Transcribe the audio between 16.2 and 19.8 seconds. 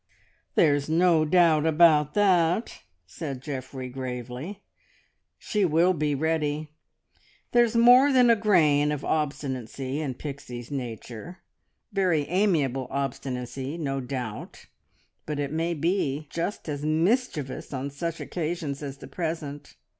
just as mischievous on such occasions as the present.